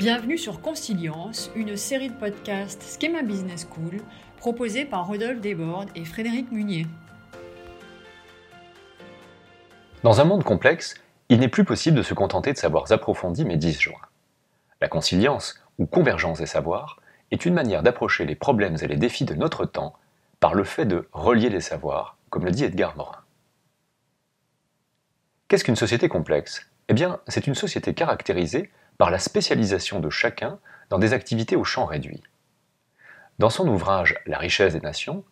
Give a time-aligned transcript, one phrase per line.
[0.00, 4.00] Bienvenue sur Consilience, une série de podcasts Schema Business School
[4.38, 6.86] proposée par Rodolphe Desbordes et Frédéric Munier.
[10.02, 10.94] Dans un monde complexe,
[11.28, 14.00] il n'est plus possible de se contenter de savoirs approfondis mais disjoints.
[14.80, 16.98] La consilience, ou convergence des savoirs,
[17.30, 19.92] est une manière d'approcher les problèmes et les défis de notre temps
[20.40, 23.22] par le fait de relier les savoirs, comme le dit Edgar Morin.
[25.48, 26.70] Qu'est-ce qu'une société complexe?
[26.88, 30.58] Eh bien, c'est une société caractérisée par la spécialisation de chacun
[30.88, 32.22] dans des activités au champ réduit.
[33.38, 35.24] Dans son ouvrage La richesse des nations,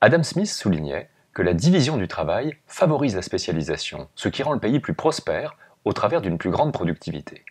[0.00, 4.60] Adam Smith soulignait que la division du travail favorise la spécialisation, ce qui rend le
[4.60, 7.44] pays plus prospère au travers d'une plus grande productivité.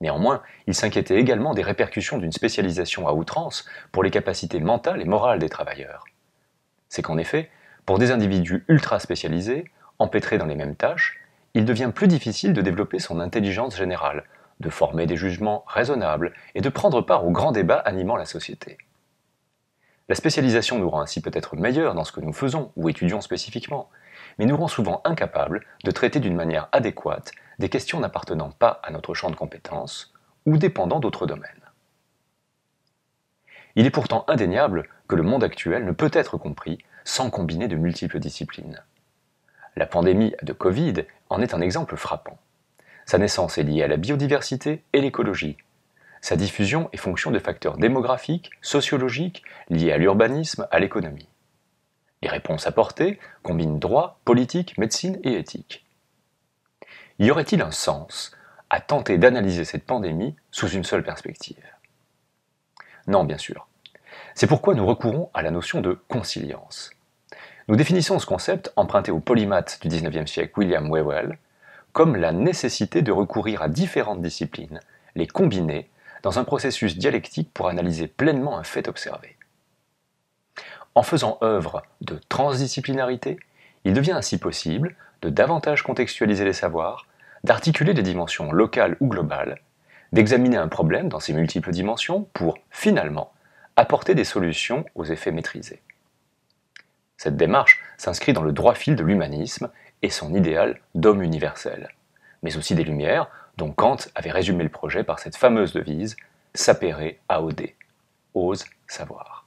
[0.00, 5.06] Néanmoins, il s'inquiétait également des répercussions d'une spécialisation à outrance pour les capacités mentales et
[5.06, 6.04] morales des travailleurs.
[6.88, 7.50] C'est qu'en effet,
[7.84, 9.64] pour des individus ultra spécialisés,
[9.98, 11.18] empêtrés dans les mêmes tâches,
[11.54, 14.24] il devient plus difficile de développer son intelligence générale,
[14.60, 18.78] de former des jugements raisonnables et de prendre part aux grands débats animant la société.
[20.08, 23.90] La spécialisation nous rend ainsi peut-être meilleurs dans ce que nous faisons ou étudions spécifiquement,
[24.38, 28.90] mais nous rend souvent incapables de traiter d'une manière adéquate des questions n'appartenant pas à
[28.90, 30.12] notre champ de compétences
[30.46, 31.50] ou dépendant d'autres domaines.
[33.76, 37.76] Il est pourtant indéniable que le monde actuel ne peut être compris sans combiner de
[37.76, 38.82] multiples disciplines.
[39.76, 42.38] La pandémie de Covid en est un exemple frappant.
[43.06, 45.56] Sa naissance est liée à la biodiversité et l'écologie.
[46.20, 51.28] Sa diffusion est fonction de facteurs démographiques, sociologiques, liés à l'urbanisme, à l'économie.
[52.22, 55.86] Les réponses apportées combinent droit, politique, médecine et éthique.
[57.18, 58.32] Y aurait-il un sens
[58.70, 61.64] à tenter d'analyser cette pandémie sous une seule perspective?
[63.06, 63.66] Non, bien sûr.
[64.34, 66.90] C'est pourquoi nous recourons à la notion de consilience.
[67.66, 71.38] Nous définissons ce concept emprunté au polymathe du XIXe siècle William Whewell
[71.92, 74.78] comme la nécessité de recourir à différentes disciplines,
[75.16, 75.90] les combiner
[76.22, 79.36] dans un processus dialectique pour analyser pleinement un fait observé.
[80.94, 83.40] En faisant œuvre de transdisciplinarité,
[83.84, 87.07] il devient ainsi possible de davantage contextualiser les savoirs,
[87.44, 89.60] d'articuler des dimensions locales ou globales,
[90.12, 93.32] d'examiner un problème dans ses multiples dimensions pour, finalement,
[93.76, 95.82] apporter des solutions aux effets maîtrisés.
[97.16, 99.70] Cette démarche s'inscrit dans le droit fil de l'humanisme
[100.02, 101.88] et son idéal d'homme universel,
[102.42, 106.16] mais aussi des Lumières, dont Kant avait résumé le projet par cette fameuse devise
[106.54, 107.66] Sapere aude,
[108.34, 109.46] ose savoir.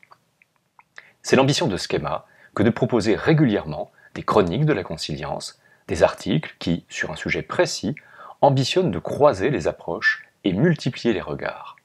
[1.22, 5.61] C'est l'ambition de Schema que de proposer régulièrement des chroniques de la conciliance,
[5.92, 7.96] des articles qui, sur un sujet précis,
[8.40, 11.76] ambitionnent de croiser les approches et multiplier les regards.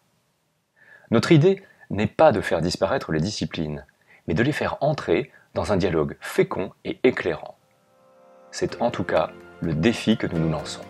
[1.10, 3.84] Notre idée n'est pas de faire disparaître les disciplines,
[4.28, 7.58] mais de les faire entrer dans un dialogue fécond et éclairant.
[8.52, 9.30] C'est en tout cas
[9.60, 10.84] le défi que nous nous lançons.